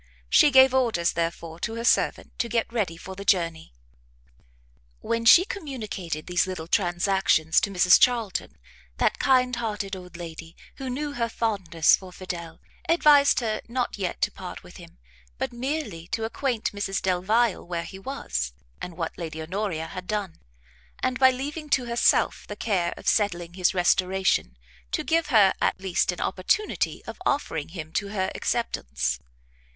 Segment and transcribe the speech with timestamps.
[0.31, 3.71] She gave orders, therefore, to her servant to get ready for the journey.
[5.01, 8.57] When she communicated these little transactions to Mrs Charlton,
[8.97, 12.59] that kind hearted old lady, who knew her fondness for Fidel,
[12.89, 14.97] advised her not yet to part with him,
[15.37, 20.39] but merely to acquaint Mrs Delvile where he was, and what Lady Honoria had done,
[21.03, 24.57] and, by leaving to herself the care of settling his restoration,
[24.93, 29.19] to give her, at least, an opportunity of offering him to her acceptance.